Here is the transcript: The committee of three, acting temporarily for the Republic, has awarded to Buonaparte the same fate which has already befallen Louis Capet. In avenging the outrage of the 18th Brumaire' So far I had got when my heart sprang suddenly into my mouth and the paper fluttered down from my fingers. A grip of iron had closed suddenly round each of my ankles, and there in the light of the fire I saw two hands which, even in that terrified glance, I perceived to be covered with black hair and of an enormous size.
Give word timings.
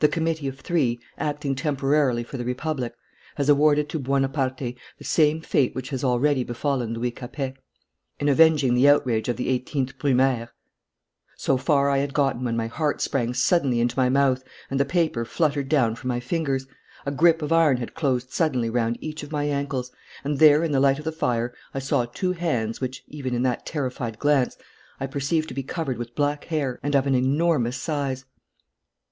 The 0.00 0.08
committee 0.08 0.48
of 0.48 0.58
three, 0.58 0.98
acting 1.16 1.54
temporarily 1.54 2.24
for 2.24 2.36
the 2.36 2.44
Republic, 2.44 2.92
has 3.36 3.48
awarded 3.48 3.88
to 3.90 4.00
Buonaparte 4.00 4.56
the 4.58 5.04
same 5.04 5.40
fate 5.40 5.76
which 5.76 5.90
has 5.90 6.02
already 6.02 6.42
befallen 6.42 6.92
Louis 6.92 7.12
Capet. 7.12 7.54
In 8.18 8.28
avenging 8.28 8.74
the 8.74 8.88
outrage 8.88 9.28
of 9.28 9.36
the 9.36 9.46
18th 9.56 9.96
Brumaire' 9.96 10.50
So 11.46 11.56
far 11.56 11.88
I 11.88 11.98
had 11.98 12.12
got 12.12 12.42
when 12.42 12.56
my 12.56 12.66
heart 12.66 13.00
sprang 13.00 13.32
suddenly 13.32 13.78
into 13.78 13.96
my 13.96 14.08
mouth 14.08 14.42
and 14.72 14.80
the 14.80 14.84
paper 14.84 15.24
fluttered 15.24 15.68
down 15.68 15.94
from 15.94 16.08
my 16.08 16.18
fingers. 16.18 16.66
A 17.06 17.12
grip 17.12 17.40
of 17.40 17.52
iron 17.52 17.76
had 17.76 17.94
closed 17.94 18.32
suddenly 18.32 18.68
round 18.68 18.98
each 19.00 19.22
of 19.22 19.30
my 19.30 19.44
ankles, 19.44 19.92
and 20.24 20.40
there 20.40 20.64
in 20.64 20.72
the 20.72 20.80
light 20.80 20.98
of 20.98 21.04
the 21.04 21.12
fire 21.12 21.54
I 21.72 21.78
saw 21.78 22.06
two 22.06 22.32
hands 22.32 22.80
which, 22.80 23.04
even 23.06 23.36
in 23.36 23.44
that 23.44 23.66
terrified 23.66 24.18
glance, 24.18 24.56
I 24.98 25.06
perceived 25.06 25.46
to 25.50 25.54
be 25.54 25.62
covered 25.62 25.96
with 25.96 26.16
black 26.16 26.46
hair 26.46 26.80
and 26.82 26.96
of 26.96 27.06
an 27.06 27.14
enormous 27.14 27.76
size. 27.76 28.24